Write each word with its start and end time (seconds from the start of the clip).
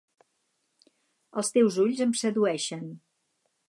Els 1.43 1.55
teus 1.59 1.79
ulls 1.87 2.03
em 2.09 2.19
sedueixen. 2.25 2.85